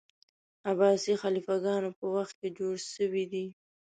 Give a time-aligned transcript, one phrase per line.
[0.71, 3.45] عباسي خلیفه ګانو په وخت کي جوړ سوی دی.